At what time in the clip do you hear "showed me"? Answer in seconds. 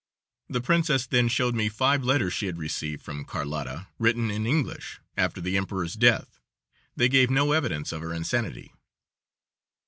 1.27-1.69